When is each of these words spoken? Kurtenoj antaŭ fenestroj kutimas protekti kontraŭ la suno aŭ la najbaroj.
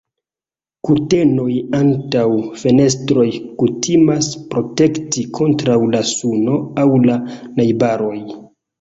Kurtenoj 0.87 1.51
antaŭ 1.79 2.23
fenestroj 2.63 3.27
kutimas 3.61 4.33
protekti 4.57 5.29
kontraŭ 5.41 5.81
la 5.95 6.05
suno 6.17 6.61
aŭ 6.83 6.91
la 7.09 7.23
najbaroj. 7.41 8.21